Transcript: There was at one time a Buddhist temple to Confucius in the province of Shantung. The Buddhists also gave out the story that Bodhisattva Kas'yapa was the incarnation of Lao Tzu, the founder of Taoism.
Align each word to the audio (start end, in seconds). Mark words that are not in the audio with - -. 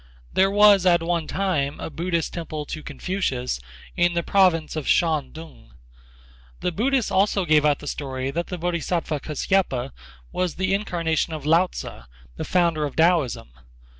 There 0.33 0.49
was 0.49 0.83
at 0.87 1.03
one 1.03 1.27
time 1.27 1.79
a 1.79 1.91
Buddhist 1.91 2.33
temple 2.33 2.65
to 2.65 2.81
Confucius 2.81 3.59
in 3.95 4.15
the 4.15 4.23
province 4.23 4.75
of 4.75 4.87
Shantung. 4.87 5.73
The 6.61 6.71
Buddhists 6.71 7.11
also 7.11 7.45
gave 7.45 7.65
out 7.65 7.77
the 7.77 7.85
story 7.85 8.31
that 8.31 8.47
Bodhisattva 8.59 9.19
Kas'yapa 9.19 9.91
was 10.31 10.55
the 10.55 10.73
incarnation 10.73 11.33
of 11.33 11.45
Lao 11.45 11.67
Tzu, 11.67 12.01
the 12.35 12.43
founder 12.43 12.83
of 12.83 12.95
Taoism. 12.95 13.49